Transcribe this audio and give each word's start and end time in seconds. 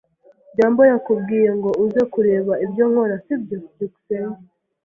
byambo 0.53 0.81
yakubwiye 0.91 1.49
ngo 1.57 1.69
uze 1.83 2.01
kureba 2.13 2.53
ibyo 2.65 2.83
nkora, 2.91 3.15
sibyo? 3.25 3.55
byukusenge 3.73 4.41